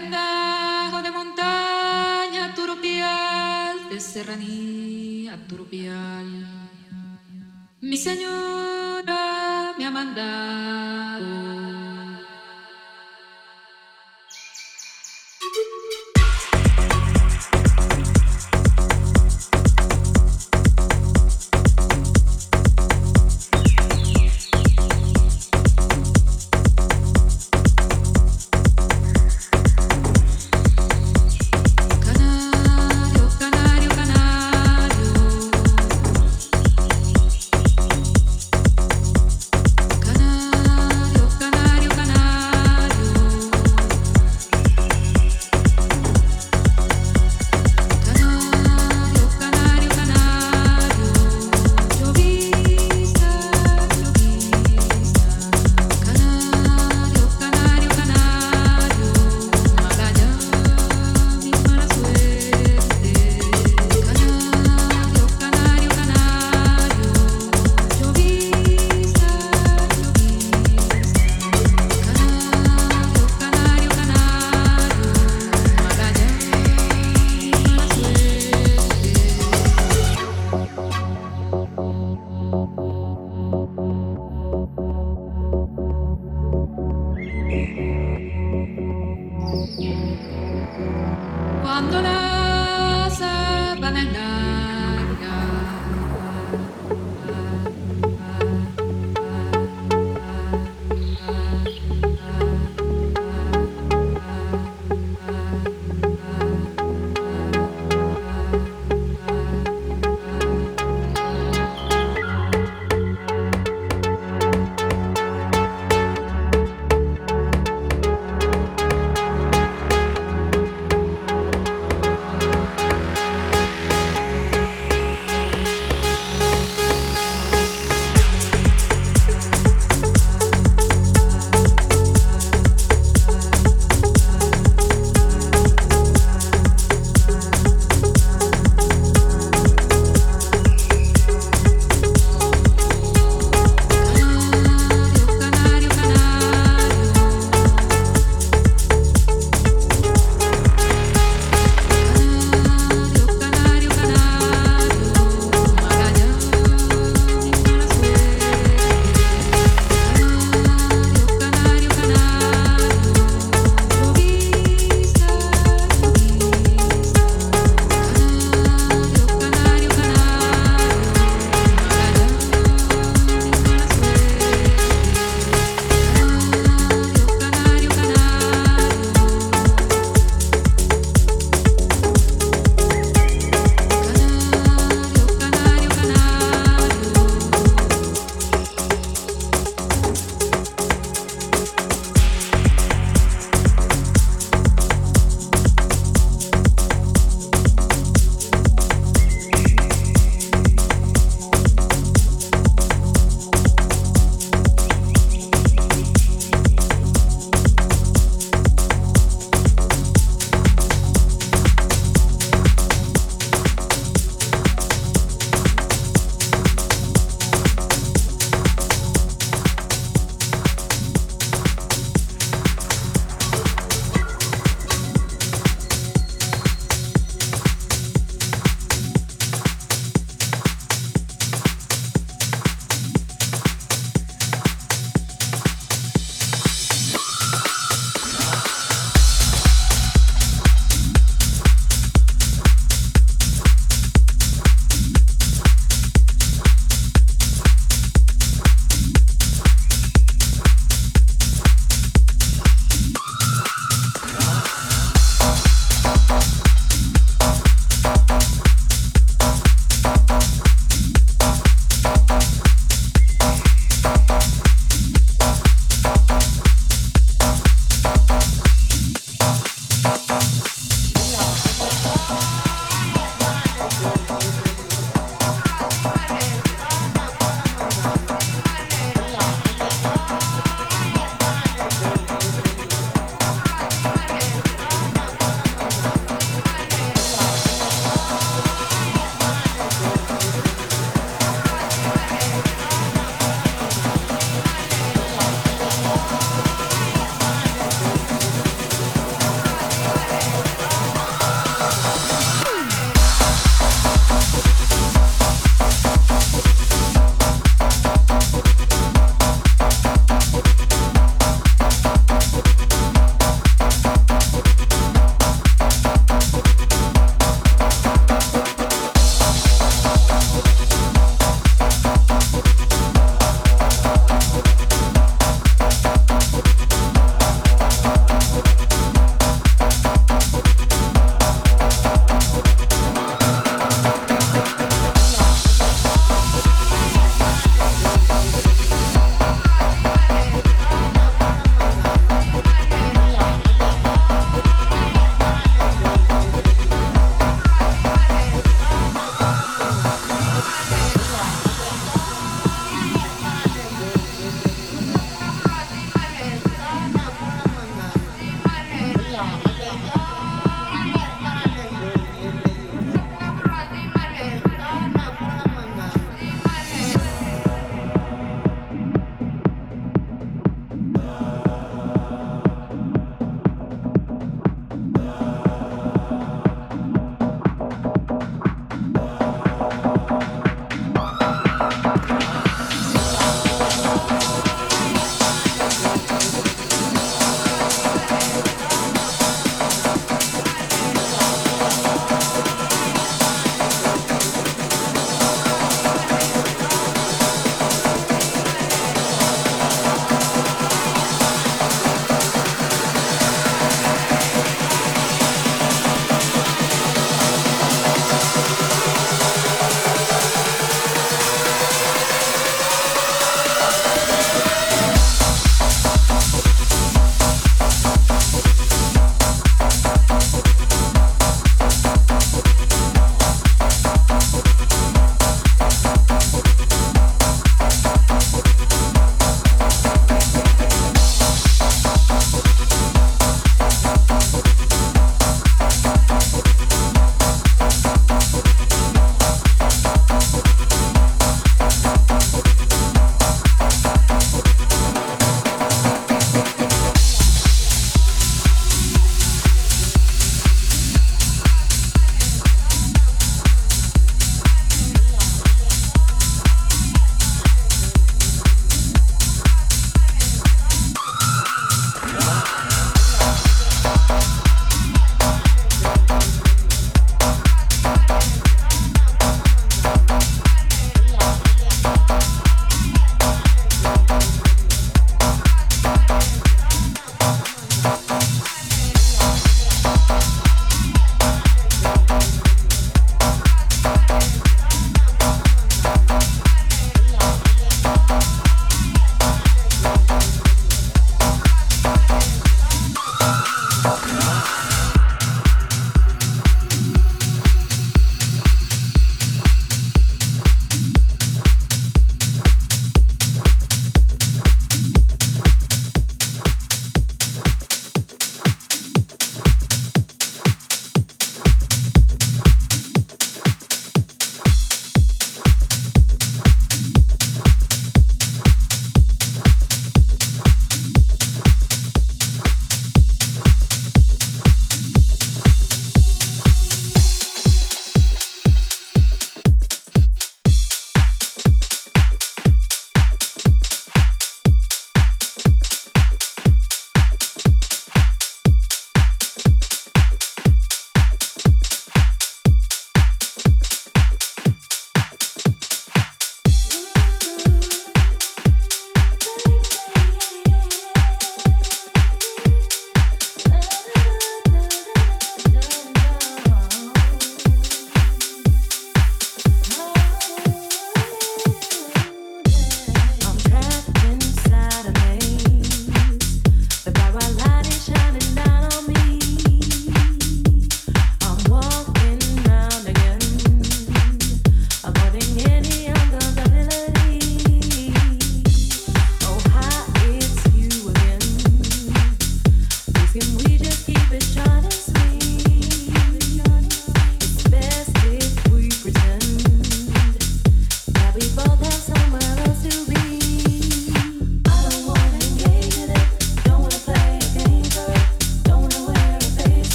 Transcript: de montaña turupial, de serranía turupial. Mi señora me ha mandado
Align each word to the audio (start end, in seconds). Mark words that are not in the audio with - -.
de 0.00 1.10
montaña 1.10 2.54
turupial, 2.54 3.88
de 3.90 4.00
serranía 4.00 5.36
turupial. 5.48 6.46
Mi 7.80 7.96
señora 7.96 9.74
me 9.76 9.86
ha 9.86 9.90
mandado 9.90 11.67